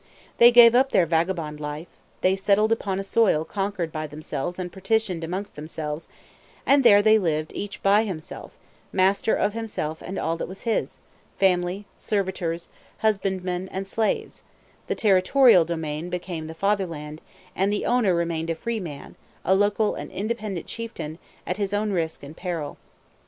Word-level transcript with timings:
They 0.39 0.49
gave 0.51 0.73
up 0.73 0.91
their 0.91 1.05
vagabond 1.05 1.59
life; 1.59 1.85
they 2.21 2.35
settled 2.35 2.71
upon 2.71 2.99
a 2.99 3.03
soil 3.03 3.45
conquered 3.45 3.91
by 3.91 4.07
themselves 4.07 4.57
and 4.57 4.73
partitioned 4.73 5.23
amongst 5.23 5.53
themselves; 5.55 6.07
and 6.65 6.83
there 6.83 7.03
they 7.03 7.19
lived 7.19 7.51
each 7.53 7.83
by 7.83 8.01
himself, 8.03 8.51
master 8.91 9.35
of 9.35 9.53
himself 9.53 10.01
and 10.01 10.17
all 10.17 10.37
that 10.37 10.47
was 10.47 10.63
his, 10.63 11.01
family, 11.37 11.85
servitors, 11.99 12.69
husbandmen, 13.03 13.69
and 13.71 13.85
slaves: 13.85 14.41
the 14.87 14.95
territorial 14.95 15.65
domain 15.65 16.09
became 16.09 16.47
the 16.47 16.55
fatherland, 16.55 17.21
and 17.55 17.71
the 17.71 17.85
owner 17.85 18.15
remained 18.15 18.49
a 18.49 18.55
free 18.55 18.79
man, 18.79 19.13
a 19.45 19.53
local 19.53 19.93
and 19.93 20.09
independent 20.09 20.65
chieftain, 20.65 21.19
at 21.45 21.57
his 21.57 21.75
own 21.75 21.91
risk 21.91 22.23
and 22.23 22.35
peril. 22.35 22.79